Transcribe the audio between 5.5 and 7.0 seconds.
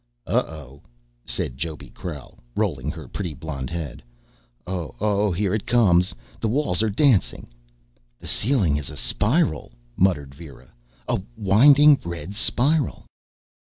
it comes. The walls are